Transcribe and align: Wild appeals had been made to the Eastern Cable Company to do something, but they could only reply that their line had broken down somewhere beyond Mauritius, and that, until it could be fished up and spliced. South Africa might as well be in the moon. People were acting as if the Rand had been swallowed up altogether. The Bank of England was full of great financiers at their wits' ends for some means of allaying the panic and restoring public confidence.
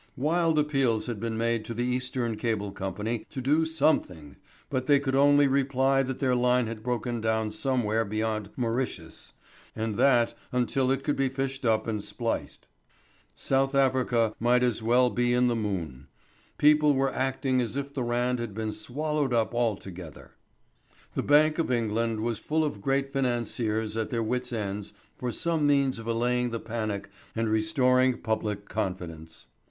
Wild 0.17 0.57
appeals 0.57 1.05
had 1.05 1.19
been 1.19 1.37
made 1.37 1.63
to 1.65 1.75
the 1.75 1.83
Eastern 1.85 2.35
Cable 2.35 2.71
Company 2.71 3.27
to 3.29 3.39
do 3.39 3.65
something, 3.65 4.35
but 4.67 4.87
they 4.87 4.99
could 4.99 5.13
only 5.15 5.45
reply 5.45 6.01
that 6.01 6.17
their 6.17 6.33
line 6.35 6.65
had 6.65 6.81
broken 6.81 7.21
down 7.21 7.51
somewhere 7.51 8.03
beyond 8.03 8.49
Mauritius, 8.57 9.33
and 9.75 9.97
that, 9.97 10.33
until 10.51 10.89
it 10.89 11.03
could 11.03 11.15
be 11.15 11.29
fished 11.29 11.67
up 11.67 11.85
and 11.85 12.03
spliced. 12.03 12.65
South 13.35 13.75
Africa 13.75 14.33
might 14.39 14.63
as 14.63 14.81
well 14.81 15.11
be 15.11 15.33
in 15.33 15.45
the 15.45 15.55
moon. 15.55 16.07
People 16.57 16.95
were 16.95 17.13
acting 17.13 17.61
as 17.61 17.77
if 17.77 17.93
the 17.93 18.01
Rand 18.01 18.39
had 18.39 18.55
been 18.55 18.71
swallowed 18.71 19.33
up 19.33 19.53
altogether. 19.53 20.31
The 21.13 21.21
Bank 21.21 21.59
of 21.59 21.71
England 21.71 22.21
was 22.21 22.39
full 22.39 22.65
of 22.65 22.81
great 22.81 23.13
financiers 23.13 23.95
at 23.95 24.09
their 24.09 24.23
wits' 24.23 24.51
ends 24.51 24.93
for 25.15 25.31
some 25.31 25.67
means 25.67 25.99
of 25.99 26.07
allaying 26.07 26.49
the 26.49 26.59
panic 26.59 27.11
and 27.35 27.47
restoring 27.49 28.17
public 28.19 28.67
confidence. 28.67 29.45